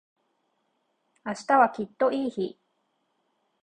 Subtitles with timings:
[1.23, 2.57] 明日はきっといい日